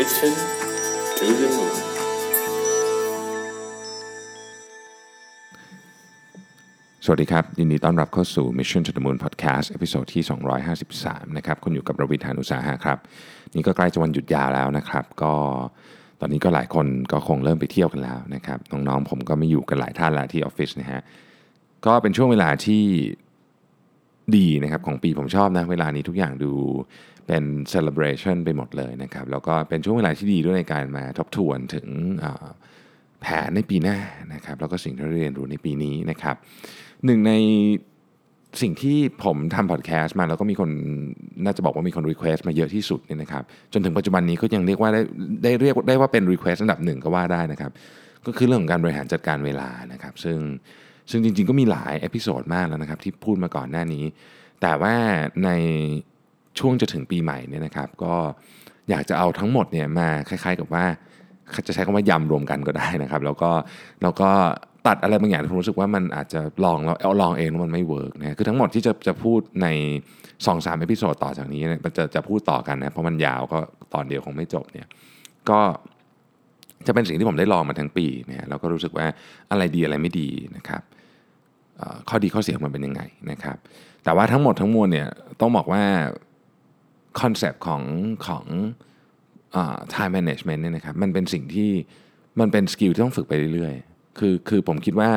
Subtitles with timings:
[0.00, 0.34] Mission
[1.18, 1.74] to the Moon
[7.04, 10.22] สวัสดีครับ ยินดีต้อนรับเข้าสู่ Mission to the Moon Podcast episode ที่
[10.80, 12.98] 253 นะครับ คุณอยู่กับรวิศ หาญอุตสาหะครับ
[13.54, 15.34] นี่ก็ใกล้จะวันหยุดยาวแล้วนะครับ ก็
[16.20, 21.00] ตอนนี้ก็หลายคนก็คงเริ่มไปเที่ยวกันแล้วนะครับ น้องๆ ผมก็ไม่อยู่กันหลายท่านแล้วที่ออฟฟิศนะฮะ
[21.86, 22.82] ก็เป็นช่วงเวลาที่
[24.38, 26.52] ดีนะครับของปีผมชอบนะเวลานี้ทุกอย่างดู
[27.26, 31.86] เป็น celebration ไปหมดเลยนะครับแล้วก็เป็นช่วงเวลาที่ดีด้วยในการมาทบทวนถึง
[33.20, 33.98] แผนในปีหน้า
[34.34, 36.36] นะครับแล้วก็สิ่งที่เราเรียนรู้ในปีนี้นะครับ
[37.04, 37.32] หนึ่งใน
[38.62, 40.70] สิ่งที่ผมทำพอดแคสต์มาแล้วก็มีคน
[41.44, 43.42] น่าจะบอกว่ามีคน request มาเยอะที่สุดเนี่ยนะครับ
[43.72, 45.02] จนถึงปัจจุบันนี้ก็ยังเรียกว่าได้
[45.42, 47.70] ได้เรียกได้ว่าเป็น request อันดับหนึ่งก็ว่าได้นะครับ
[48.26, 50.38] ก็คือเรื่องของการบริหารจัดการเวลานะครับซึ่ง
[51.10, 54.04] ซึ่งจริงๆก็มีหลาย episode มากแล้วนะครับที่พูดมาก่อนหน้านี้
[54.62, 54.94] แต่ว่า
[55.44, 55.50] ใน
[56.58, 58.14] ช่วงจะถึงปีใหม่เนี่ยนะครับ ก็
[58.90, 60.84] อยากจะเอาทั้งหมดเนี่ยมาคล้าย ๆ กับว่า
[61.66, 63.50] จะใช้คำว่ายำรวมกันก็ได้นะครับ แล้วก็
[64.02, 64.30] แล้วก็
[64.86, 69.66] ตัดอะไรบางอย่างที่ผมรู้สึกว่ามันอาจจะลองแล้วเอาลองเองมันไม่ work นะคือทั้งหมดที่จะจะพูดใน
[70.16, 73.58] 2อสาม episode ต่อจากนี้เนี่ยมันจะจะพูดต่อกันนะเพราะมันยาวก็
[73.94, 74.86] ตอนเดียวคงไม่จบเนี่ย
[75.50, 75.60] ก็
[76.86, 79.06] จะเป็นสิ่งที่ผมได้ลองมาทั้งปีนะฮะแล้วก็รู้สึกว่า
[79.50, 80.82] อะไรดีอะไรไม่ดีนะครับ
[82.08, 83.56] ข้อดีข้อเสียมันเป็นยังไงนะครับ
[84.04, 85.08] แต่ว่าทั้งหมดทั้งมวลเนี่ย
[85.40, 85.82] ต้องบอกว่า
[87.20, 87.82] คอนเซปต์ของ
[88.26, 88.44] ของ
[89.54, 91.70] อ่า time management เนี่ยนะครับมันเป็นสิ่งที่
[92.40, 95.10] มันเป็น skill ที่ต้องฝึกไปเรื่อยๆ คือคือผมคิดว่า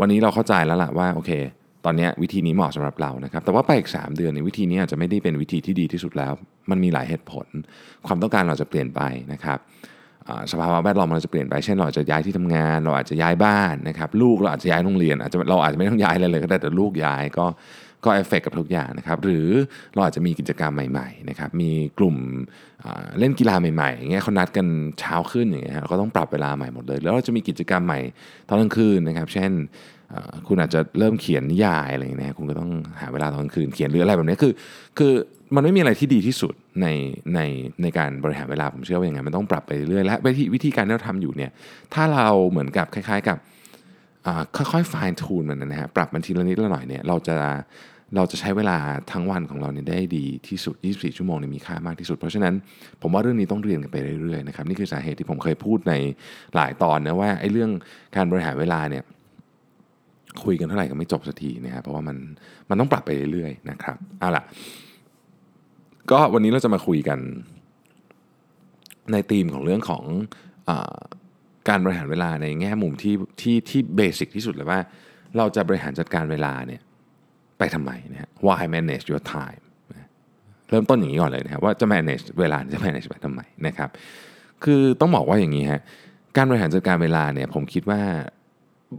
[0.00, 1.30] วันนี้เราเข้าใจแล้วล่ะว่าโอเค
[1.84, 6.32] ตอนนี้วิธีนี้เหมาะสำหรับเรานะครับ แต่ว่าไปอีก 3 เดือนในวิธีนี้อาจจะไม่ได้เป็นวิธีที่ดีที่สุดแล้ว
[6.70, 7.46] มันมีหลายเหตุผล
[8.06, 9.00] ความต้องการเราจะเปลี่ยนไป
[9.32, 9.58] นะครับ
[10.52, 17.46] สภาวะแวดล้อมเราจะเปลี่ยนไปเช่นเราอาจจะย้ายที่ทำงาน เราอาจจะย้ายบ้านนะครับลูกเราอาจจะย้ายโรงเรียนอาจจะเราอาจจะไม่ต้องย้ายอะไรเลยก็ได้แต่ลูกย้ายก็
[18.04, 19.46] ก็เอฟเฟกกับทุกอย่างนะครับหรือ
[19.94, 22.16] เราอาจจะมีกิจกรรมใหม่ๆนะครับมีกลุ่ม
[23.18, 24.66] เล่นกีฬาใหม่ๆอย่างเงี้ยเขานัดกัน
[25.00, 28.00] เช้าขึ้นอย่างเงี้ยเราก็ต้องปรับเวลาใหม่หมดเลย แล้วเราจะมีกิจกรรมใหม่
[28.48, 29.50] ตอนกลางคืนนะครับ เช่น
[30.48, 34.52] คุณอาจจะเริ่มเขียนนิยายอะไรอย่างเงี้ยคุณก็ต้องหาเวลาตอนกลางคืนเขียนหรืออะไรแบบนี้คือ
[34.98, 35.12] คือ
[35.54, 36.86] มันไม่มีอะไรที่ดีที่สุดใน
[37.34, 37.40] ใน
[37.82, 41.50] ในการบริหารเวลาผมเชื่อว่าอย่างไงมันต้องปรับไปเรื่อยและวิธีวิธีการที่เราทำอยู่เนี่ย
[41.94, 43.38] ถ้าเราเหมือนกับคล้าย ๆกับ
[44.56, 47.36] ค่อยๆ fine tune มันนะฮะปรับมันทีละนิดละหน่อยเนี่ยเราจะ
[48.16, 48.78] เราจะใช้เวลา
[49.12, 52.54] ทั้งวันของเราเนี่ยได้ดีที่สุด 24 ชั่วโมงเนี่ยมีค่ามากที่สุด เพราะฉะนั้น
[53.02, 55.94] ผมว่าเรื่องนี้ต้องเรียนกันไปเรื่อยๆนะครับนี่คือสาเหตุที่ผมเคยพูดใน
[56.54, 57.70] หลายตอนนะว่าไอ้เรื่อง
[58.16, 59.02] การบริหารเวลาเนี่ย
[60.44, 62.16] คุยกันเท่าไหร่ก็ไม่จบสักทีนะครับเพราะว่ามัน
[62.70, 64.42] มันต้องปรับไปเรื่อยๆนะครับเอาล่ะ
[66.10, 67.18] ก็วันนี้เราจะมาคุยกัน
[69.12, 70.04] ในธีมของเรื่องของ
[70.68, 70.70] อ
[71.68, 74.80] การบริหารเวลาในแง่มุมที่ที่ที่เบสิกที่สุดเลยว่า
[75.36, 76.80] เราจะบริหารจัดการเวลาเนี่ย
[77.58, 79.62] ไปทำไมนะฮะ why manage your time
[80.70, 83.90] เริ่มต้นอย่างนี้ก่อนเลยนะครับว่าจะ manage เวลาจะ manage ไปทำไมนะครับ
[84.64, 85.80] คือต้องบอกว่าอย่างนี้ฮะ
[86.36, 88.00] การบริหารจัดการเวลาเนี่ยผมคิดว่า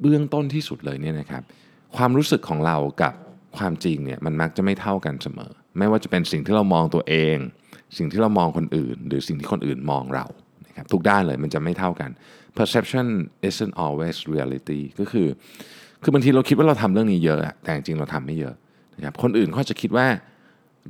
[0.01, 1.43] เบื้องต้นที่สุดเลยเนี่ยนะครับ
[1.95, 3.13] ความรู้สึกของเรากับ
[3.57, 7.38] ความจริงเนี่ยมันมักจะไม่เท่ากันเสมอไม่ว่าจะเป็นสิ่งที่เรามองตัวเอง
[7.97, 10.25] สิ่งที่เรามองคนอื่น หรือสิ่งที่คนอื่นมองเรา
[10.68, 12.09] นะครับทุกด้านเลยมันจะไม่เท่ากัน
[12.57, 13.07] perception
[13.47, 15.28] isn't always reality ก็คือ
[16.03, 18.56] คือบางทีเราคิดว่าเราทำเรื่องนี้เยอะ แต่จริงเราทำไม่เยอะ
[18.97, 20.07] นะครับคนอื่นเขาจะคิดว่า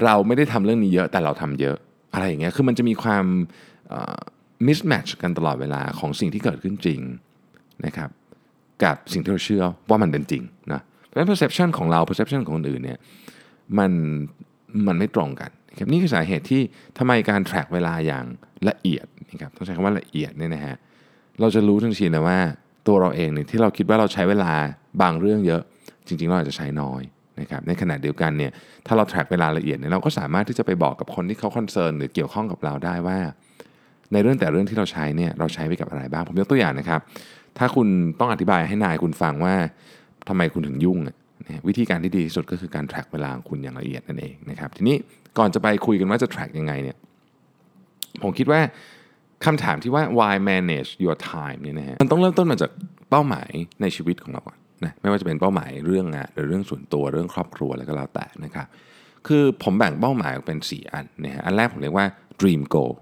[0.04, 1.78] เราไม่ได้ทำเรื่องนี้เยอะแต่เราทำเยอะ
[2.14, 3.26] อะไรอย่างเงี้ยคือมันจะมีความ
[4.68, 7.00] mismatch กันตลอดเวลาของสิ่งที่เกิดขึ้นจริง
[7.86, 8.10] นะครับ
[8.84, 13.00] กับสิ่งที่เราเชื่อว่ามันเป็นจริงนะเพราะฉะนั้น perception ของเรา perception ของคนอื่นเนี่ย
[13.80, 13.92] มัน
[14.88, 16.62] มันไม่ตรงกันนะครับนี่คือสาเหตุที่
[16.98, 18.26] ทำไมการ track เวลาอย่าง
[18.70, 20.76] ละเอียดนะครับต้องใช้คำว่าละเอียดเนี่ยนะฮะ
[21.40, 22.40] เราจะรู้ทันทีนะว่า
[22.88, 24.54] ตัวเราเองเนี่ยที่เราคิดว่าเราใช้เวลา
[25.02, 25.62] บางเรื่องเยอะ
[26.08, 27.02] จริงๆเราอาจจะใช้น้อย
[27.40, 28.52] นะครับในขณะเดียวกันเนี่ย
[28.86, 33.20] ถ้าเรา track เวลาละเอียดเนี่ยเราก็สามารถที่จะไปบอกกับคนที่เขา concern หรือเกี่ยวข้องกับเราได้ว่า
[34.14, 37.00] ในเรื่องแต่เรื่องที่เราใช้เนี่ยเราใช้ไปกับอะไรบ้างผมยกตัวอย่างนะครับ
[37.58, 37.88] ถ้าคุณ
[38.20, 39.56] ต้องอธิบายให้นายคุณฟังว่า
[40.28, 40.98] ทำไมคุณถึงยุ่ง
[41.46, 44.96] นะวิธีการที่ดีที่สุดก็คือการ track เวลาของคุณอย่างละเอียดนั่นเองนะครับทีนี้
[45.38, 46.98] ก่อนจะไปคุยกันว่าจะ track ยังไงเนี่ย
[48.24, 48.62] ผมคิดว่า
[49.46, 52.72] คำถามที่ว่า why manage your time เนี่ยนะฮะมันต้องเริ่มต้นมาจาก
[53.10, 58.68] เป้าหมายในชีวิตของเราก่อนนะไม่ว่าจะเป็นเป้าหมายเรื่องงานหรือเรื่องส่วนตัวเรื่องครอบครัวอะไรก็แล้วแต่นะครับ
[59.28, 62.06] คือผมแบ่งเป้าหมายออกเป็น 4 อันนะฮะอันแรกผมเรียกว่า
[62.42, 62.94] dream goal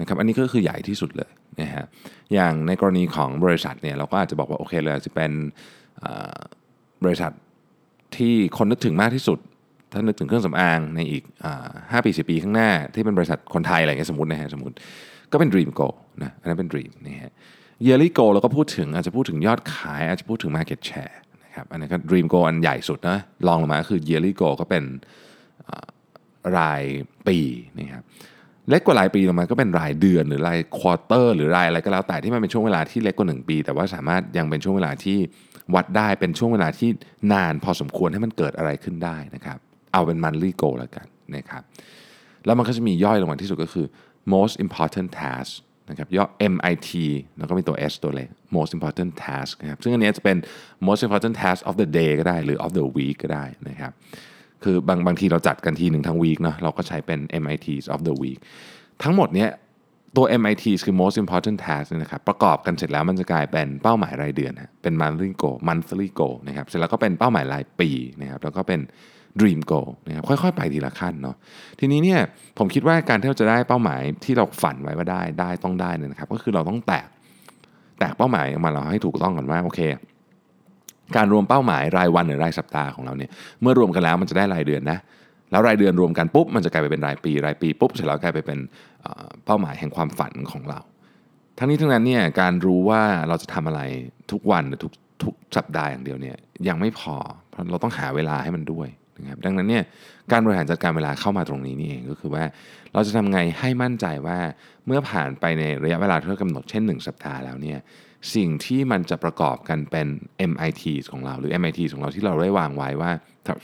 [0.00, 1.30] นะครับอันนี้ก็คือใหญ่ที่สุดเลย
[1.60, 1.84] นะฮะ
[2.34, 5.32] อย่างในกรณีของบริษัทเนี่ยเราก็อาจจะบอกว่าโอเคเลยจะเป็น
[7.04, 7.32] บริษัท
[8.18, 9.38] ที่คนนึกถึงมากที่สุด
[9.92, 11.22] ถ้านึกถึงเครื่องสำอางในอีก
[11.92, 14.74] ห้าปีสิปีข้างหน้า ที่เป็นบริษัทคนไทยอะไรเงี้ยสมมตินะฮะสมมติ
[15.32, 17.32] ก็เป็น dream goal นะอันนั้นเป็น dream นะฮะ
[17.86, 24.84] yearly goal เราก็พูดถึงอาจจะพูดถึงยอดขาย อาจจะพูดถึง market share นะครับอันนี้ก็ dream goal อันใหญ่สุดนะลองลงมาก็คือ yearly goal ก็เป็น
[26.58, 26.82] ราย
[27.28, 27.38] ปี
[27.78, 28.02] นะครับ
[28.68, 35.18] เล็กกว่ารายปีลงมาก็เป็นรายเดือนหรือรายควอเตอร์หรือรายอะไรก็แล้วแต่ที่มันเป็นช่วงเวลาที่เล็กกว่า 1 ปี แต่ว่าสามารถยังเป็นช่วงเวลาที่
[35.74, 36.90] วัดได้เป็นช่วงเวลาที่
[37.32, 39.58] นานพอสมควรให้มันเกิดอะไรขึ้นได้นะครับ
[39.92, 41.62] เอาเป็น monthly goal แล้วกันนะครับ
[42.44, 43.86] แล้วมันก็จะมีย่อยลงมาที่สุดก็คือ
[44.34, 45.50] most important task
[45.90, 46.90] นะครับย่อ MIT
[47.38, 50.36] แล้วก็มีตัว S ตัวเล็ก most important task นะครับซึ่งอันนี้จะเป็น
[50.88, 53.92] most important task of the day ก็ได้หรือ of the week ก็ได้นะครับ
[54.64, 58.38] คือบางบางทีเราจัดกันทีหนึ่งทั้งวีคเนาะเราก็ใช้เป็น MITs of the week
[59.02, 59.50] ทั้งหมดเนี้ย
[60.16, 68.80] ตัว MIT คือ most important task นะครับประกอบกันเสร็จแล้วมันจะกลายเป็นเป้าหมายรายเดือน เป็น monthly goal monthly goal นะครับเสร็จแล้วก็เป็นเป้าหมายรายปีนะครับแล้วก็เป็น
[69.40, 71.36] dream goal นะครับค่อยๆ ไปทีละขั้นเนาะ
[71.80, 72.20] ทีนี้เนี่ย
[72.58, 77.06] ผมคิดว่าการที่เราจะได้เป้าหมายที่เราฝันไว้ว่าได้ได้ต้องได้เนี่ยนะครับก็คือเราต้องแตก
[77.98, 79.80] แตกเป้าหมายออกมาเราให้ถูกต้องก่อนว่าโอเค
[81.16, 83.30] การรวมเป้าหมายรายวันหรือรายสัปดาห์ของเราเนี่ย
[83.60, 84.98] เมื่อรวมกันแล้วมันจะได้รายเดือนนะ
[85.52, 88.58] แล้วรายเดือนรวมกันปุ๊บมันจะกลายไปเป็นรายปีรายปีปุ๊บเสร็จแล้วกลายไปเป็น
[89.44, 90.80] เป้าหมายแห่งความฝันของเรา
[91.58, 93.80] ทั้งนี้ทั้งนั้นเนี่ยการรู้ว่าเราจะทำอะไร
[94.30, 96.36] ทุกวันหรือทุกทุกสัปดาห์อย่างเดียวเนี่ย
[96.68, 97.16] ยังไม่พอ
[97.50, 98.88] เพราะเราต้องหาเวลาให้มันด้วย
[99.18, 99.84] นะครับดังนั้นเนี่ย
[100.32, 102.44] การบริหารจัดการเวลาเข้ามาตรงนี้นี่เองก็คือว่า
[102.92, 104.38] เราจะทำไงให้มั่นใจว่า
[104.86, 107.78] เมื่อผ่านไปในระยะเวลาที่เรากำหนดเช่น 1 สัปดาห์แล้วเนี่ย
[108.34, 110.08] สิ่งที่มันจะประกอบกันเป็น
[110.50, 113.10] MIT ของเราหรือ MIT ของเราที่เราได้วางไว้ว่า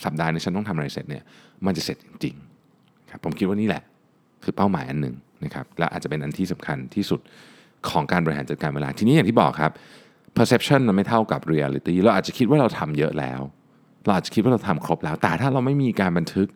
[0.04, 1.24] สัปดาห์นี้ฉันต้องทำอะไรเสร็จเนี่ย
[1.66, 3.82] มันจะเสร็จจริงๆครับผมคิดว่านี่แหละ
[4.44, 5.14] คือเป้าหมายอันหนึ่ง
[5.44, 7.20] นะครับและอาจจะเป็นอันที่สำคัญที่สุด
[7.88, 9.72] ของการบริหารจัดการเวลา ทีนี้อย่างที่บอกครับ
[10.36, 13.40] perception มันไม่เท่ากับ reality เราอาจจะคิดว่าเราทำเยอะแล้ว
[14.04, 16.48] เราอาจจะคิดว่าเราทำครบแล้ว แต่ถ้าเราไม่มีการบันทึก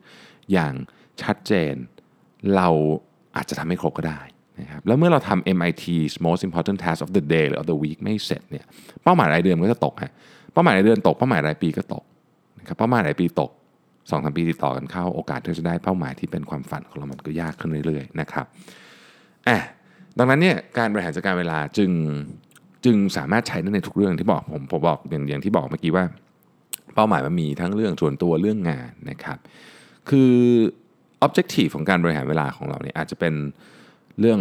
[0.52, 0.74] อย่าง
[1.22, 1.74] ชัดเจน
[2.56, 2.68] เรา
[3.36, 4.20] อาจจะทำไม่ครบก็ได้
[4.60, 5.84] นะครับแล้วเมื่อเราทำ MIT
[6.26, 8.64] most important task of the day หรือ of the week ไม่เสร็จเนี่ย
[9.02, 10.12] เป้าหมายรายเดือนมันก็จะตกฮะ
[10.52, 12.04] เป้าหมายรายเดือนตกเป้าหมายรายปีก็ตก
[12.58, 13.50] นะครับเป้าหมายรายปีตก
[14.10, 18.46] สองสามปีติดต่อกันเข้าโอกาสที่จะได้เป้าหมายที่เป็นความฝันของเรามันก็ยากขึ้นเรื่อยๆนะครับ
[19.48, 19.58] อะ
[20.18, 21.90] ดังนั้นเนี่ยการบริหารจัดการเวลาจึง
[22.84, 26.04] จึงสามารถใช้ได้ในทุกเรื่องที่บอกผมผมบอกอย่างอย่างที่บอกเมื่อกี้ว่า
[26.94, 29.38] เป้าหมายมันมีทั้งเรื่องส่วนตัวเรื่องงานนะครับ
[30.10, 30.32] คือ
[31.26, 33.34] objective ของการบริหารเวลาของเราเนี่ยอาจจะเป็น
[34.20, 34.40] เรื่อง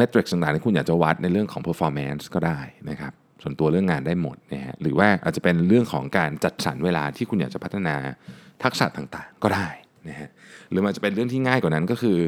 [0.00, 2.58] metric ต่างๆที่คุณอยากจะวัดในเรื่องของ performance ก็ได้
[2.90, 3.12] นะครับ
[3.42, 7.94] ส่วนตัวเรื่องงานได้หมดนะฮะหรือว่าอาจจะเป็นเรื่องของการจัดสรรเวลาที่คุณอยากจะพัฒนา
[8.62, 9.68] ทักษะต่างๆ ก็ได้
[10.08, 10.28] นะฮะ
[10.70, 12.18] หรือมันจะเป็นเรื่องที่ง่ายกว่านั้นก็คือ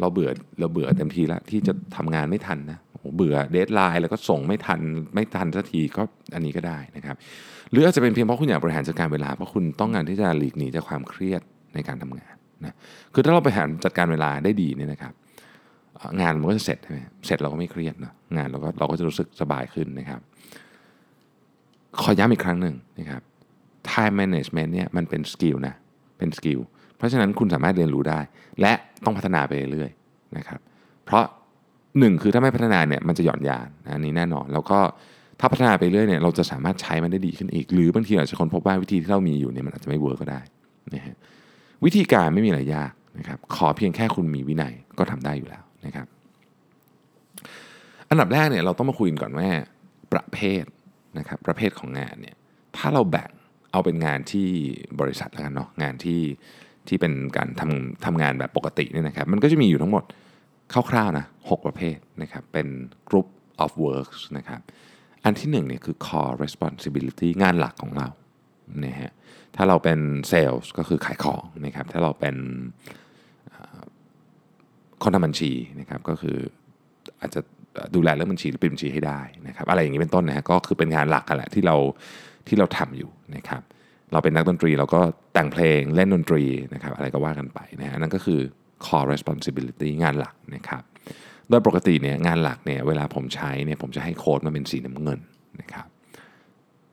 [0.00, 0.30] เราเบื่อ
[0.60, 2.78] เราเบื่อเต็มทีแล้วที่จะทำงานไม่ทันนะ
[3.16, 4.80] เบื่อเดทไลน์แล้วก็ส่งไม่ทัน
[5.14, 6.02] ไม่ทันสักทีก็
[6.34, 7.16] อันนี้ก็ได้นะครับ
[7.70, 11.42] หรืออาจจะเป็นเพียงเพราะคุณอยากบริหารจัดการเวลาเพราะคุณต้องการที่จะหลีกหนีจากความเครียด
[11.74, 12.74] ในการทำงานนะ
[13.14, 15.12] คือถ้าเราบริหารจัดการเวลาได้ดีเนี่ยนะครับ
[16.20, 20.20] งานมันก็จะเสร็จใช่ไหมเสร็จเราก็ไม่เครียดนะงานเราก็เราก็จะรู้สึกสบายขึ้นนะครับ
[22.00, 23.22] ขอย้ำอีกครั้งหนึ่งนะครับ
[23.90, 25.74] time management เนี่ยมันเป็น skill นะ
[26.18, 26.60] เป็น skill
[26.96, 28.20] เพราะฉะนั้นคุณสามารถเรียนรู้ได้
[28.60, 28.72] และ
[29.04, 30.60] ต้องพัฒนาไปเรื่อยๆนะครับ
[31.04, 31.24] เพราะ
[31.98, 34.78] หนึ่งคือถ้าไม่พัฒนาเนี่ยมันจะหย่อนยานนะอันนี้แน่นอน แล้วก็
[35.40, 40.40] ถ้าพัฒนาไปเรื่อยเนี่ยเราจะสามารถใช้มันได้ดีขึ้นอีก หรือบางทีอาจจะค้นพบว่าวิธีที่เรามีอยู่เนี่ยมันอาจจะไม่ work ก็ได้
[40.94, 41.16] นะฮะ
[41.84, 46.06] วิธีการไม่มีอะไรยากนะครับ ขอเพียงแค่คุณมีวินัยก็ทำได้อยู่แล้วนะครับ
[48.10, 49.48] อันดับแรกเนี่ยเราต้องมาคุยกันก่อนว่า
[50.12, 50.62] ประเภท
[51.18, 52.36] นะครับประเภทของงานเนี่ย
[52.76, 53.30] ถ้าเราแบ่ง
[53.72, 54.48] เอาเป็นงานที่
[55.00, 56.20] บริษัทแล้วกันเนาะงานที่
[56.88, 60.04] ที่เป็นการทำทำงานแบบปกติเนี่ยนะครับมันก็จะมีอยู่ทั้งหมด
[60.90, 62.66] คร่าวๆนะหกประเภทนะครับเป็น
[63.08, 63.28] group
[63.64, 64.60] of works นะครับ
[65.24, 68.08] อันที่หนึ่งเนี่ยคือ core responsibility งานหลักของเรา
[68.84, 69.12] นะฮะ
[69.56, 69.98] ถ้าเราเป็น
[70.30, 72.36] sales ก็คือขายของนะครับถ้าเราเป็น
[75.02, 76.38] คนทำบัญชีนะครับก็คือ
[77.20, 77.40] อาจจะ
[77.94, 81.76] ดูแลเรื่องบัญชีหรือปิดบัญชีให้ได้นะครับอะไรอย่างนี้เป็นต้นนะฮะก็คือเป็นงานหลักกันแหละที่เรา
[82.48, 83.62] ที่เราทำอยู่นะครับ
[84.12, 85.00] เราเป็นนักดนตรีเราก็
[85.34, 88.40] แต่งเพลงเล่นดนตรีนะครับอะไรก็ว่ากันไปนะฮะนั่นก็คือ
[88.84, 90.82] core responsibility งานหลักนะครับ
[91.48, 95.20] โดยปกติเนี่ยงานหลักเนี่ยเวลาผมใช้เนี่ยผมจะให้โค้ดมาเป็นสีน้ำเงิน
[95.60, 95.86] นะครับ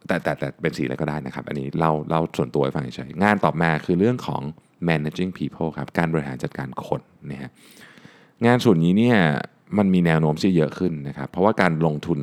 [0.08, 4.42] แต่แต่แต่เป็นสีอะไรก็ได้นะครับ อันนี้เราเราส่วนตัวให้ฟังเฉยงานต่อมาคือเรื่องของ
[4.90, 7.50] managing people ครับการบริหารจัดการคนนะฮะ
[8.46, 9.18] งานส่วนนี้เนี่ย
[9.78, 12.20] มันมีแนวโน้มที่เยอะขึ้นนะครับเพราะว่าการลงทุน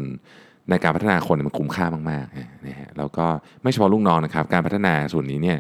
[0.70, 3.26] ในการพัฒนาคนมันคุ้มค่ามากๆนะฮะแล้วก็
[3.62, 5.58] ไม่เฉพาะลูกน้องนะครับการพัฒนาส่วนนี้เนี่ย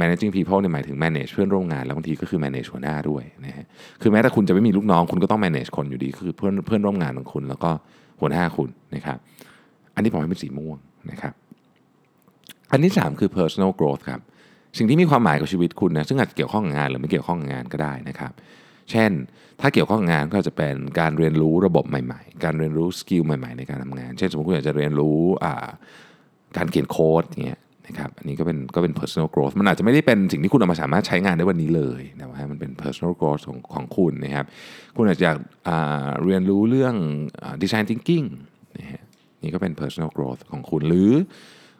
[0.00, 3.64] managing people เนี่ยหมายถึง manage เพื่อนร่วมงานแล้วบางทีก็คือ manage หัวหน้าด้วยนะฮะ
[4.02, 7.70] คือแม้แต่คุณจะไม่มีลูกน้อง คุณก็ต้อง manage คนอยู่ดีคือเพื่อนเพื่อนร่วมงานของคุณ แล้วก็
[8.20, 9.18] หัวหน้าคุณนะครับ
[9.94, 10.78] อันนี้ผมให้เป็นสีม่วง
[11.10, 11.34] นะครับ
[12.72, 14.20] อันที่ 3 คือ personal growth ครับ
[14.78, 18.32] สิ่งที่มีความหมายกับชีวิตคุณนะซึ่งอาจจะเกี่ยวข้องกับงานหรือไม่เกี่ยวข้องกับงานก็ได้นะครับ
[18.90, 19.10] เช่น
[19.60, 25.20] ถ้าเกี่ยวข้องงานก็จะเป็นการเรียนรู้ระบบใหม่ๆ การเรียนรู้สกิลใหม่ๆ ในการทำงาน เช่นสมมติคุณอยากจะเรียนรู้
[26.56, 34.46] การเขียนโค้ดเงี้ยนะครับอันนี้ก็เป็นก็เป็น personal growth มันอาจจะไม่ได้เป็นสิ่งที่คุณเอามาสามารถใช้งานได้วันนี้เลยนะว่ามันเป็น personal growth ของของคุณนะครับ
[34.96, 35.38] คุณอาจจะอยาก
[36.24, 36.94] เรียนรู้เรื่อง
[37.62, 38.26] design thinking
[38.78, 39.02] นะฮะ
[39.42, 41.10] นี่ก็เป็น personal growth ของคุณ หรือ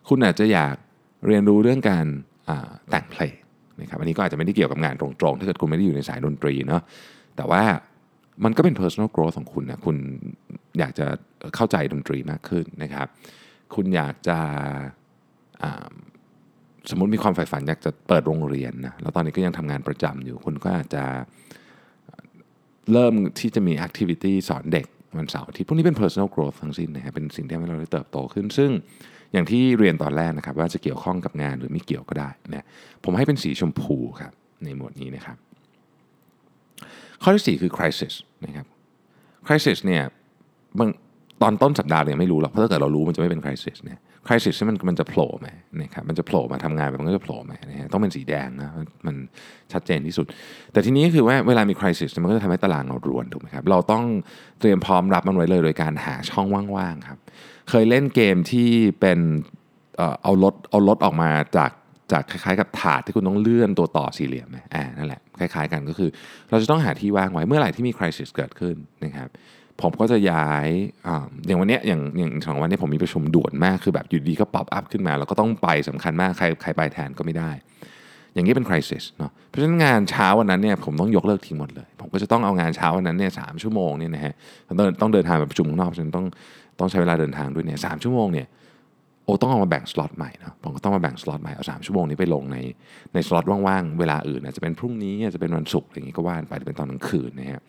[0.08, 0.76] คุณอาจจะอยาก
[1.26, 2.06] เรียนรู้เรื่องการ
[2.90, 3.34] แต่งเพลง
[3.80, 6.82] นะครับอันนี้ก็อาจจะไม่ได้เกี่ยวกับงานตรงๆ ถ้าเกิดคุณไม่ได้อยู่ในสายดนตรีเนาะ
[7.40, 7.64] แต่ว่า
[8.44, 9.97] มันก็เป็น personal growth ของคุณนะคุณ
[10.78, 11.06] อยากจะ
[11.54, 13.06] เข้าใจดนตรีมากขึ้นนะครับ
[13.75, 14.38] คุณอยากจะ
[16.90, 21.04] สมมติมีความใฝ่ฝันอยากจะเปิดโรงเรียนนะแล้วตอนนี้ก็ยังทำงานประจำอยู่ คุณก็อาจจะ
[22.92, 28.70] เริ่มที่จะมี activity สอนเด็กวันเสาร์อาที่พวกนี้เป็น personal growth ทั้งสิ้นนะครับเป็นสิ่งที่ทำให้เราได้เติบโตขึ้น ซึ่ง
[29.32, 32.66] อย่างที่เรียนตอนแรกนะครับ ว่าจะเกี่ยวข้องกับงานหรือไม่เกี่ยวก็ได้นะ
[33.04, 34.32] ผมให้เป็นสีชมพูครับ
[34.64, 35.37] ในหมวดนี้นะครับ
[37.23, 38.67] ข้อที่ 4 คือ crisis นะครับ
[39.47, 40.03] crisis เนี่ย
[40.79, 40.91] บาง
[41.43, 48.69] ตอนต้นสัปดาห์เนี่ยไม่รู้หรอกเพราะถ้าเกิดเรารู้มันจะไม่เป็น crisis เนี่ย crisis ที่มันมันจะโผล่มานะครับมันจะโผล่มาทำงานแบบมันก็จะโผล่มานะฮะต้องเป็นสีแดงนะ
[49.07, 49.15] มัน
[49.73, 50.27] ชัดเจนที่สุด
[50.73, 54.05] แต่ทีนี้ก็คือว่าเวลามี crisis มันก็จะทำให้ตารางเรารวนถูกไหมครับเราต้อง
[54.61, 56.47] เตรียมพร้อมรับมันไว้เลยโดยการหาช่อง
[56.77, 57.19] ว่างๆครับ
[57.71, 58.69] เคยเล่นเกมที่
[59.00, 59.19] เป็น
[59.97, 61.71] เอ่อเอารถเอารถออกมาจาก
[62.12, 66.11] จากคล้ายๆ กับถาดที่คุณต้องเลื่อนตัวต่อสี่เหลี่ยมไหมอ่านั่นแหละ คล้ายๆกันก็คือ
[66.50, 69.28] เราจะต้องหาที่ว่างไว้เมื่อไหร่ที่มี crisis เกิดขึ้นนะครับ
[69.82, 70.68] ผมก็จะย้าย
[71.06, 71.09] อ
[71.47, 77.50] อย่างวันเนี้ยอย่างอย่างสองวันนี้ผมมีประชุมด่วนมากคือแบบอยู่ดีก็ป๊อปอัพขึ้นมาแล้วก็ต้องไปสำคัญมากใครใครไปแทนก็ไม่ได้
[78.35, 84.35] อย่างนี้เป็น crisis เนาะเพราะฉะนั้นงานเช้าวันนั้นเนี่ยผมต้องยกเลิกทิ้งหมดเลย ผมก็จะต้องเอางานเช้าวันนั้นเนี่ยสามชั่วโมงเนี่ยนะฮะ
[84.78, 86.26] ต้องต้องเดินทางไปประชุมข้างนอกฉะนั้นต้อง
[86.78, 88.47] ต้องใช้เวลาเดินทางด้วยเนี่ยสามชั่วโมงเนี่ย
[89.42, 92.58] ต้องเอามาแบ่งสล็อตใหม่เนาะผมก็ต้องมาแบ่งสล็อตใหม่เอาสามชั่วโมงนี้ไปลงใน
[93.14, 97.60] ในสล็อตว่างๆ เวลาอื่นอาจจะเป็นพรุ่งนี้อาจจะเป็นวันศุกร์อย่างนี้ก็ว่าไปจะเป็นตอนกลางคืนนะฮะ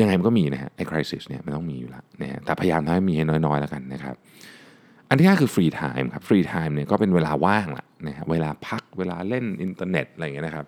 [0.00, 4.14] ยังไงมันก็มีนะฮะไอ้ crisis เนี่ยมันต้องมีอยู่แล้วนะฮะแต่พยายามทำให้มีให้น้อยๆแล้วกันนะครับ
[5.08, 10.64] อันที่ห้าคือ free time ครับ free time เนี่ยก็เป็นเวลาว่างละนะฮะเวลาพักเวลาเล่นอินเทอร์เน็ตอะไรอย่างเงี้ยนะครับ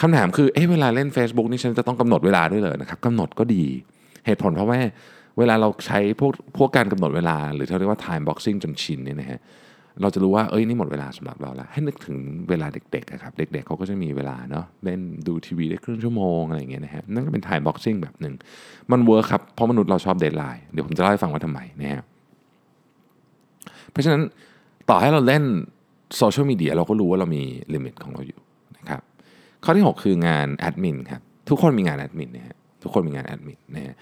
[0.00, 3.64] คำถามคือเอ๊ะเวลาเล่น Facebook นี่ฉันจะต้องกำหนดเวลาด้วยเลยนะครับกำหนดก็ดี
[4.26, 4.78] เหตุผลเพราะว่า
[5.38, 9.40] เวลาเราใช้พวกพวกการกำหนดเวลา หรือที่เรียกว่า time boxing จนชินเนี่ยนะฮะ
[10.02, 12.16] เราจะรู้ว่าเอ้ยนี่หมดเวลาสำหรับเราแล้ว ให้นึกถึง
[12.48, 18.34] เวลาเด็กๆอะครับ เด็กๆเขาก็จะมีเวลาเนาะเล่นดูทีวีได้ครึ่งชั่วโมงอะไรอย่างเงี้ยนะฮะนั่นก็เป็น time boxing แบบหนึ่ง
[18.92, 22.02] มัน work ครับ เพราะมนุษย์เราชอบ deadline เดี๋ยวผมจะเล่าให้ฟังว่าทำไมนะฮะ
[23.90, 24.22] เพราะฉะนั้น
[24.90, 25.44] ต่อให้เราเล่น
[26.16, 27.42] โซเชียลมีเดียเราก็รู้ว่าเรามี
[27.74, 28.38] limit ของเราอยู่
[28.78, 29.02] นะครับ
[29.64, 33.94] ข้อที่ 6 คืองานแอดมินครับทุกคนมีงานแอดมินนะฮะทุกคนมีงานแอดมินนะฮะ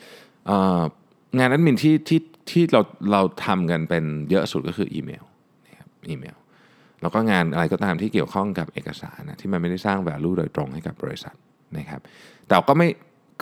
[1.38, 2.80] งานแอดมินที่ที่ที่เรา
[3.12, 5.24] เราทำกันเป็นเยอะสุดก็คืออีเมล
[5.66, 6.36] นะครับอีเมล
[7.02, 11.34] แล้วก็งานอะไรก็ตามที่เกี่ยวข้องกับเอกสารนะที่มันไม่ได้สร้าง value โดยตรงให้กับบริษัท
[11.78, 12.00] นะครับ
[12.48, 12.88] แต่ก็ไม่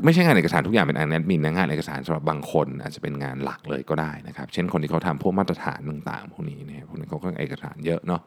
[0.05, 8.21] ไม่ใช่งานเอกสารทุกอย่างเป็นงานแอดมินนะงานเอกสารสำหรับบางคนอาจจะเป็นงานหลักเลยก็ได้นะครับ เช่นคนที่เขาทำพวกมาตรฐานต่างๆพวกนี้เนี่ยพวกนี้เขาก็เอกสารเยอะเนาะ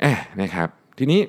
[0.00, 1.20] เอ๊ะนะครับทีนี้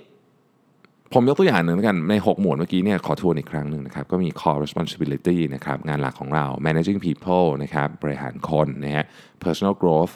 [1.14, 9.06] ผมยกตัวอย่างหนึ่งกันใน 6 หมวดเมื่อกี้เนี่ยขอทวนอีกครั้งหนึ่งนะครับก็มี core responsibility นะครับงานหลักของเรา managing people นะครับบริหารคนนะฮะ
[9.44, 10.14] personal growth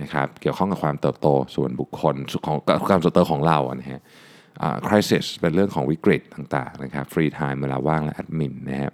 [0.00, 2.14] นะครับเกี่ยวข้องกับความเติบโตส่วนบุคคล
[2.46, 2.56] ของ
[2.88, 4.00] ความเติบโตของเราอะนะฮะ
[4.86, 8.92] crisis เป็นเรื่องของวิกฤตต่างๆนะครับ free time เวลาว่างและแอดมินนะฮะ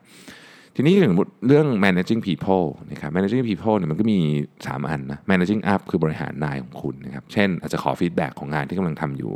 [0.77, 1.15] ทีนี้อย่าง
[1.47, 4.19] เรื่อง managing people นะครับ managing people เนี่ยมันก็มี
[4.57, 9.35] 3 อันนะ managing up คือบริหารนายของคุณนะครับ เช่น อาจจะขอฟีดแบ็กของงานที่กำลังทำอยู่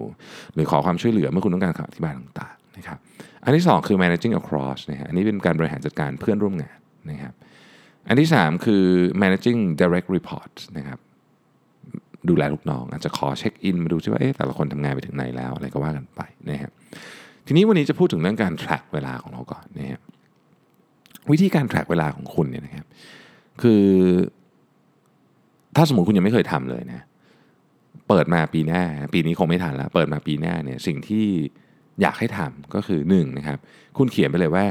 [0.55, 2.99] หรือขอความช่วยเหลือเมื่อคุณต้องการคำอธิบายต่างๆนะครับ
[3.45, 6.79] อันที่ 2 คือ managing across นะฮะ อันนี้เป็นการบริหารจัดการเพื่อนร่วมงาน
[7.11, 7.35] นะครับ
[8.09, 8.85] อันที่ 3 คือ
[9.23, 10.99] managing direct reports นะครับ
[12.29, 16.73] ดูแลลูกน้อง อาจจะขอเช็คอินมาดูซิว่าเอ๊ะแต่ละคนทำงานไปถึงไหนแล้วอะไรก็ว่ากันไปนะครับ
[17.47, 20.01] ทีนี้วันนี้จะพูดถึงเรื่องการ track เวลาของเราก่อนนะครับ
[21.33, 22.87] วิธีการ track เวลาของคุณเนี่ยนะครับ
[23.63, 23.85] คือ
[25.77, 27.05] ถ้าสมมติคุณยังไม่เคยทำเลยนะ
[28.09, 28.83] เปิดมาปีหน้า
[29.15, 31.25] ปีนี้คงไม่ทันแล้ว เปิดมาปีหน้าเนี่ยสิ่งที่
[32.03, 33.59] อยากให้ทำก็คือหนึ่งนะครับ
[33.99, 34.65] คุณเขียนไปเลยว่า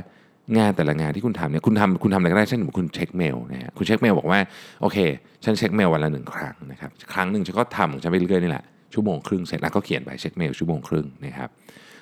[0.57, 4.39] งานแต่ละงานที่คุณทำเนี่ยคุณทำคุณทำอะไรก็ได้เช่นคุณเช็คเมลนะฮะคุณเช็คเมลบอกว่า
[4.81, 4.97] โอเค
[5.43, 11.49] ฉันเช็คเมลวันละหนึ่งครั้งนะครับครั้งหนึ่งฉันก็ทำของฉันไปเรื่อยๆนี่แหละชั่วโมงครึ่งเสร็จแล้วก็เขียนไปเช็คเมลชั่วโมงครึ่งนะครับ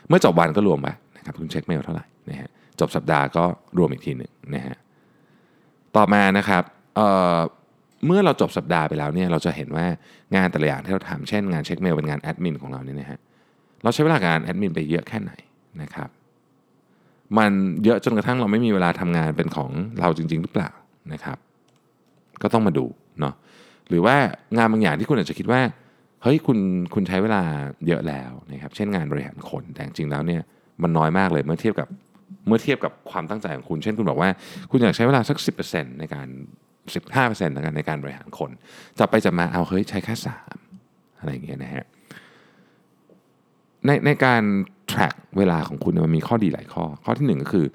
[0.08, 3.44] เมื่อจบวันก็รวมไปนะครับคุณเช็คเมลเท่าไหร่นะฮะ จบสัปดาห์ก็
[3.78, 4.78] รวมอีกทีหนึ่งนะฮะ
[5.96, 6.64] ต่อมานะครับ
[6.96, 9.86] เมื่อเราจบสัปดาห์ไปแล้วเนี่ยเราจะเห็นว่า
[10.36, 13.20] งานแต่ละอย่างที่เราทำเช่นงานเช็คเมลเป็นงานแอดมินของเราเนี่ยนะฮะ
[13.84, 15.32] เราใช้เวลาการแอดมินไปเยอะแค่ไหน
[15.82, 16.10] นะครับ
[17.38, 17.52] มัน
[17.84, 20.70] เยอะจนกระทั่งเราไม่มีเวลาทำงานเป็นของเราจริง ๆ หรือเปล่า
[21.14, 21.38] นะครับ
[22.42, 22.86] ก็ต้องมาดู
[23.20, 23.34] เนาะ
[23.90, 24.16] หรือว่า
[24.58, 25.62] งานบางอย่างที่คุณอาจจะคิดว่า
[26.24, 26.58] เฮ้ยคุณ
[26.94, 27.44] คุณใช้เวลา
[27.88, 30.42] เยอะแล้วนะครับเช่นงานบริหารคนแต่จริงๆแล้วเนี่ย
[30.82, 31.88] มันน้อยมากเลยเมื่อเทียบกับ
[32.48, 34.30] เมื่อเทียบกับความตั้งใจของคุณ เช่นคุณบอกว่า
[34.72, 35.38] คุณอยากใช้เวลาสัก
[35.70, 36.28] 10%ในการ
[36.94, 38.52] 15%ในการในการบริหารคน
[39.00, 40.16] จับไปจับมาเอาเฮ้ยใช้แค่
[40.66, 41.86] 3อะไรอย่างเงี้ยนะฮะ
[43.86, 44.42] ในในการ
[44.92, 47.66] track เวลาของคุณมันมีข้อดีหลายข้อ ข้อที่หนึ่งก็คือ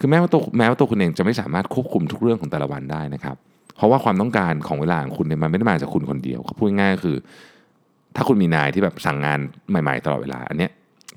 [0.00, 3.36] คือแม้ว่าตัวแม้ว่าตัวคุณเองจะไม่สามารถควบคุมทุกเรื่องของแต่ละวันได้นะครับ
[3.76, 7.16] เพราะว่าความต้องการของเวลาของคุณเนี่ยมันไม่ได้มาจากคุณคนเดียวพูดง่ายๆก็คือ
[8.16, 9.38] ถ้าคุณมีนายที่แบบสั่งงาน
[9.68, 10.72] ใหม่ ๆ ตลอดเวลาอันเนี้ย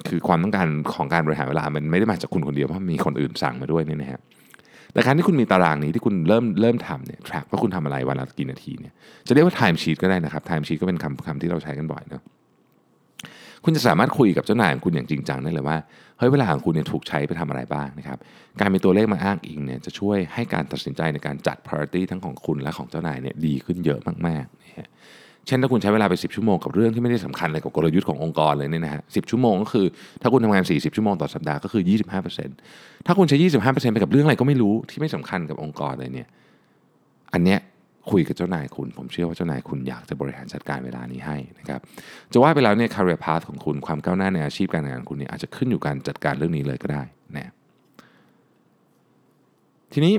[0.08, 4.22] คือความต้องการของการบริหารเวลา มันไม่ได้มาจากคุณคนเดียวเพราะมีคนอื่นสั่งมาด้วยเนี่ยนะฮะ
[4.94, 8.94] แต่การที่คุณมีตารางนี้ที่คุณเริ่มเริ่มทำเนี่ย track ว่าคุณทำอะไรวันละกี่นาทีเนี่ย
[9.28, 12.22] จะเรียกว่า time sheet ก็ได้นะครับ time sheet ก็เป็นคำคำที่เราใช้กันบ่อยเนาะ
[13.64, 15.78] คุณจะสามารถคุยกับเจ้านายของคุณอย่างจริงจังได้เลยว่า
[16.18, 18.18] เฮ้ยเวลาของคุณเนี่ยถูกใช้ไปทำอะไรบ้างนะครับ
[18.60, 24.88] การมีตัวเลขมาอ้างอิงเนี่ยจะช่วยให้การตัดสินใจในการจัด priority ทั้งของคุณและของเจ้านายเนี่ยดีขึ้นเยอะมากๆนะฮะ
[25.48, 29.86] เช่นถ้าคุณใช้เวลาไป 10 ชั่วโมงกับเรื่องที่ไม่ได้สำคัญอะไรกับกลยุทธ์ขององค์กรเลยเนี่ยนะฮะสิชั่วโมงก็คือ
[30.22, 31.84] ถ้าคุณทำงาน 40 ชั่วโมงต่อสัปดาห์ก็คือ
[32.44, 36.28] 25%ถ้าคุณใช้ 25%ไปกับเรื่องอะไรก็ไม่รู้ที่ไม่สำคัญกับองค์กรเลยเนี่ย
[37.34, 37.60] อันเนี้ย
[38.12, 41.80] คุยกับเจ้านายคุณ ผมเชื่อว่าเจ้านายคุณอยากจะบริหารจัดการเวลานี้ให้นะครับ
[42.34, 47.04] จะว่าไปแล้วเนี่ย career path ของคุณความก้าวหน้าในอาชีพการงานคุณเนี่ยอาจจะขึ้นอยู่การจัดการเรื่องนี้เลยก็ได้
[47.36, 47.54] นะ
[49.94, 50.14] ทีนี้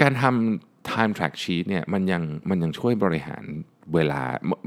[0.00, 3.44] การทำ time track sheet เนี่ยมันยังมันยังช่วยบริหาร
[3.94, 4.20] เวลา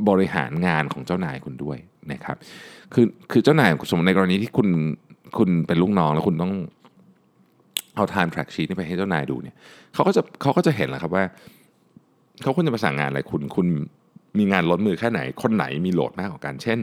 [0.10, 1.78] บริหารงานของเจ้านายคุณด้วย
[2.12, 2.38] นะครับ
[2.94, 4.68] คือคือเจ้านายสมมติในกรณีที่คุณ
[5.38, 6.54] คุณเป็นลูกน้องแล้วคุณต้อง
[7.96, 9.56] เอา time track sheet นี่ไปให้เจ้านายดูเนี่ย
[9.94, 11.24] เขาก็จะเขาก็จะเห็นแหละครับว่า
[12.42, 13.68] เขาควรจะประสานงานอะไรคุณคุณ
[14.38, 16.80] มีงานล้นมือแค่ไหน คนไหนมีโหลดมากกว่ากันเช่น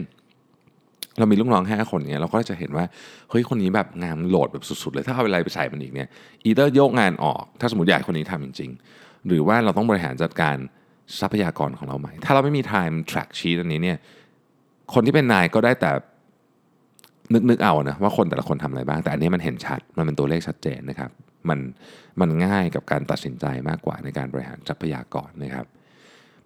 [1.17, 2.85] เรามีลูกน้องห้าคนเนี่ยเราก็จะเห็นว่า
[3.29, 6.07] เฮ้ยคนนี้แบบงานโหลดแบบสุดๆเลยถ้าเอาเวลาไปใส่มันอีกเนี่ย
[6.45, 10.57] อีเตอร์โยกงานออก ถ้าสมมติอยากคนนี้ทำจริง ๆ หรือว่าเราต้องบริหารจัดการ
[11.19, 13.97] ทรัพยากรของเราใหม ถ้าเราไม่มี time track sheet อันนี้เนี่ย
[14.93, 15.91] คนที่เป็นนายก็ได้แต่
[17.33, 21.11] นึกนึกเอานะว่าคนแต่ละคนทำอะไรบ้าง แต่อันนี้มันเห็นชัด มันเป็นตัวเลขชัดเจนนะครับ
[21.49, 21.59] มัน
[22.19, 25.65] มันง่ายกับการตัดสินใจมากกว่าในการบริหารทรัพยากรนะครับ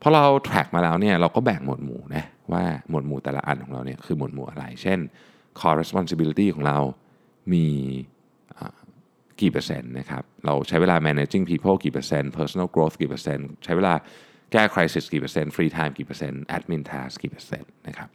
[0.01, 2.23] พอเรา track มาแล้วเนี่ยเราก็แบ่งหมวดหมู่นะ
[2.53, 4.99] ว่าหมวดหมู่แต่ละอันของเราเนี่ยคือหมวดหมู่อะไร เช่น
[5.59, 6.77] core responsibility ของเรา
[7.53, 7.65] มี
[9.41, 13.93] กี่เปอร์เซ็นต์นะครับ เราใช้เวลา managing people กี่เปอร์เซ็นต์ personal growth กี่เปอร์เซ็นต์ ใช้เวลา
[14.51, 18.09] แก้ crisis กี่เปอร์เซ็นต์ free time กี่เปอร์เซ็นต์ admin task กี่เปอร์เซ็นต์นะครับ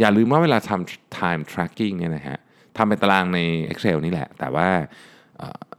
[0.00, 2.38] อย่าลืมว่าเวลาทำ time tracking เนี่ยนะฮะ
[2.76, 3.38] ทำเป็นตารางใน
[3.70, 4.68] Excel นี่แหละ แต่ว่า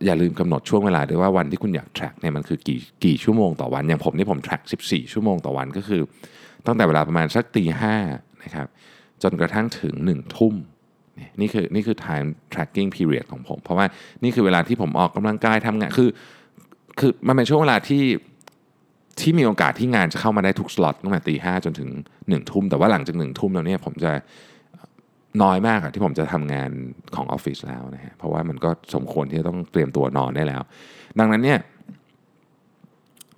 [0.05, 6.01] อย่าลืมกำหนดช่วงเวลาด้วยว่าวันที่คุณอยาก track เนี่ยมันคือกี่กี่ชั่วโมงต่อวัน อย่างผมนี่ผม track 14 ชั่วโมงต่อวันก็คือ
[6.65, 7.95] ตั้งแต่เวลาประมาณสักตีห้า
[8.43, 8.67] นะครับ
[9.23, 10.53] จนกระทั่งถึง 1 ทุ่ม
[11.41, 13.85] นี่คือนี่คือ time tracking period ของผม เพราะว่า
[14.23, 16.09] นี่คือเวลาที่ผมออกกำลังกายทำงานคือ
[16.99, 18.03] คือมันเป็นช่วงเวลาที่
[19.21, 21.89] ที่มีโอกาสที่งานจะเข้ามาได้ทุกสล็อตตั้งแต่ตีห้าจนถึง
[22.29, 24.11] หนึ่งทุ่มแต่ว่าหลังจากหนึ่งทุ่มแล้วเนี่ยผมจะ
[25.43, 26.69] น้อยมากอะที่ผมจะทำงาน
[27.15, 30.61] ของออฟฟิศแล้วนะฮะเพราะว่ามันก็สมควรที่จะต้องเตรียมตัวนอนได้แล้ว
[31.19, 31.59] ดังนั้นเนี่ย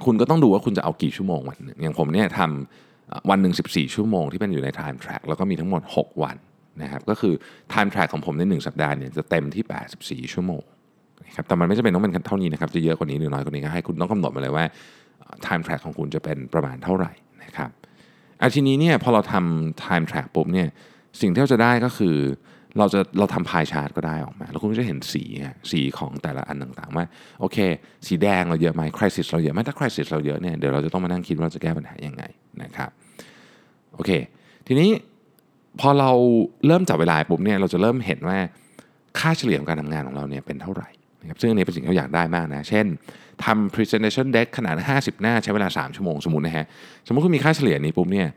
[0.06, 6.36] คุณก็ต้องดูว่าคุณจะเอากี่ชั่วโมงวันหนึ่งอย่างผมเนี่ยทำวันหนึ่ง14 ชั่วโมงที่เป็นอยู่ใน time track แล้วก็มีทั้งหมด 6 วัน
[6.82, 7.34] นะครับก็คือ
[7.74, 10.64] time track ของผมใน 1 สัปดาห์เนี่ยจะเต็มที่ 84 ชั่วโมง
[11.26, 14.66] นะครับแต่มันไม่จำเป็นต้องเป็นเท่านี้นะครับจะเยอะกว่านี้หรือน้อยกว่านี้ก็ให้คุณต้องกำหนดมาเลยว่า
[15.46, 17.12] time track ของคุณจะเป็นประมาณเท่าไหร่
[17.44, 17.70] นะครับ
[18.42, 20.68] อาทีนี้เนี่ยพอเราทำ time track ปุ๊บเนี่ย
[21.22, 22.18] สิ่งที่เราจะได้ก็คือ
[22.78, 25.24] เราจะเราทำพายชาร์ตก็ได้ออกมา แล้วคุณก็จะเห็นสี
[25.72, 27.06] สีของแต่ละอันต่างๆว่า
[27.40, 27.58] โอเค
[28.08, 32.24] สีแดงเราเยอะไหมคริสิสเราเยอะไหมถ้าคริสิสเราเยอะเนี่ยเดี๋ยวเราจะต้องมานั่งคิดว่าเราจะแก้ปัญหายังไง
[32.64, 32.90] นะครับ
[33.96, 34.12] โอเค
[34.68, 34.90] ทีนี้
[35.80, 36.12] พอเรา
[36.68, 38.38] เริ่มจับเวลาปุ๊บเนี่ยเราจะเริ่มเห็นว่า
[39.20, 40.90] ค่าเฉลี่ยของการทำงานของเราเนี่ยเป็นเท่าไหร่
[41.24, 42.86] นะครับซึ่งอันนี้เป็นสิ่งที่เราอยากได้มากนะ เช่น
[43.46, 46.66] ทำ presentation deck ขนาด 50 หน้าใช้เวลา 3 ชั่วโมงสมมตินะฮะ
[47.08, 48.28] สมมติคุณมีค่าเฉลี่ยนี้ปุ๊บเนี่ย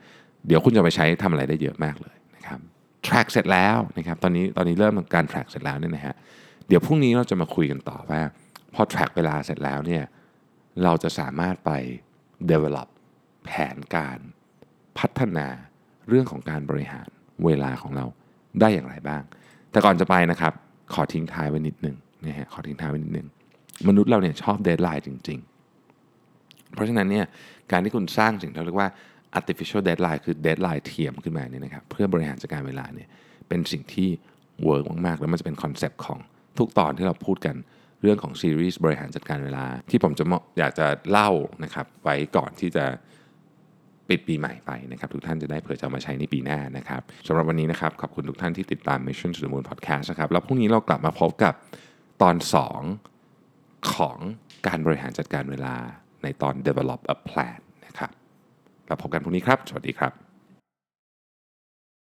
[0.46, 2.59] เดี๋ยวคุณจะไปใช้ทำอะไรได้เยอะมากเลยนะครับ
[3.07, 6.14] track เสร็จแล้วนะครับ ตอนนี้ตอนนี้เริ่มการ track เสร็จแล้วเนี่ยนะฮะ
[6.68, 8.20] เดี๋ยวพรุ่งนี้เราจะมาคุยกันต่อว่า
[8.75, 10.03] พอ track เวลาเสร็จแล้วเนี่ย
[10.85, 11.70] เราจะสามารถไป
[12.51, 12.88] develop
[13.44, 14.18] แผนการ
[14.99, 15.46] พัฒนา
[16.09, 17.09] เรื่องของการบริหาร
[17.44, 18.07] เวลาของเรา
[18.61, 19.22] ได้อย่างไรบ้าง
[19.70, 20.53] แต่ก่อนจะไปนะครับ
[20.92, 21.96] ขอทิ้งท้ายไว้นิดนึง
[22.27, 23.27] นะฮะขอทิ้งท้ายไว้นิดนึง
[23.89, 25.39] มนุษย์เราเนี่ยชอบ deadline จริง
[26.07, 27.27] ๆ เพราะฉะนั้นเนี่ย
[27.73, 28.89] การที่คุณสร้างสิ่งที่เรียกว่า
[29.39, 33.09] artificial deadline คือ deadline เทียมขึ้นมาเนี่ยนะครับเพื่อบริหารจัดการเวลาเนี่ย
[33.49, 34.09] เป็นสิ่งที่
[34.65, 36.19] work มากๆ แล้วมันจะเป็นคอนเซปต์ของ
[36.59, 37.57] ทุกตอนที่เราพูดกัน
[38.03, 40.25] เรื่องของซีรีส์บริหารจัดการเวลา ที่ผมจะ
[40.59, 41.31] อยากจะเล่า
[41.65, 42.85] นะครับไว้ก่อนที่จะ
[44.09, 51.55] ปิดปีใหม่ไปนะครับ ทุกท่านจะได้เผื่อจะมาใช้ในปีหน้านะครับสำหรับวันนี้นะครับ ขอบคุณทุกท่านที่ติดตาม Mission to the Moon Podcast นะครับ แล้วพรุ่งนี้เรากลับมาพบกับ
[52.23, 52.37] ตอน
[53.13, 54.19] 2 ของ
[54.67, 55.75] การบริหารจัดการเวลา
[56.23, 58.11] ในตอน develop a plan นะครับ
[58.87, 60.26] เราพบกันพรุ่งนี้ครับ สวัสดีครับ